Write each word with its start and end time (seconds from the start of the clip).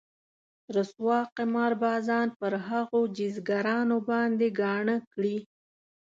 رسوا 0.75 1.19
قمار 1.37 1.71
بازان 1.83 2.27
پر 2.39 2.53
هغو 2.67 3.01
جيزګرانو 3.17 3.97
باندې 4.09 4.47
ګاڼه 4.61 4.97
کړي. 5.13 5.37